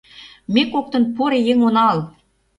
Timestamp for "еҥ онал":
1.51-1.97